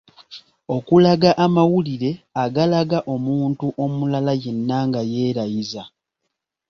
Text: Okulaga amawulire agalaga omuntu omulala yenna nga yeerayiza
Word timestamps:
Okulaga 0.75 1.29
amawulire 1.45 2.11
agalaga 2.43 2.99
omuntu 3.13 3.65
omulala 3.83 4.33
yenna 4.43 4.77
nga 4.87 5.01
yeerayiza 5.11 5.83